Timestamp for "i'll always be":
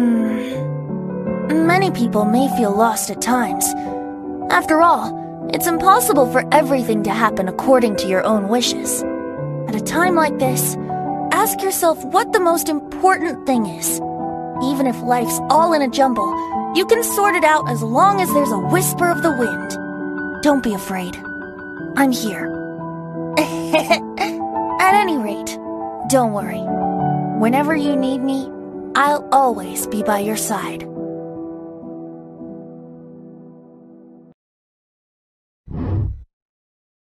28.94-30.02